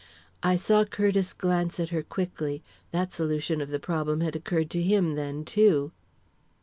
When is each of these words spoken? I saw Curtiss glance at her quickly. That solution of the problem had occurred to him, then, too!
I 0.41 0.55
saw 0.55 0.83
Curtiss 0.83 1.31
glance 1.31 1.79
at 1.79 1.89
her 1.89 2.01
quickly. 2.01 2.63
That 2.89 3.11
solution 3.13 3.61
of 3.61 3.69
the 3.69 3.79
problem 3.79 4.21
had 4.21 4.35
occurred 4.35 4.71
to 4.71 4.81
him, 4.81 5.13
then, 5.13 5.45
too! 5.45 5.91